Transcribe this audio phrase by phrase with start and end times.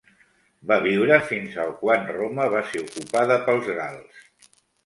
[0.71, 4.53] Va viure fins al quan Roma va ser ocupada pels gals.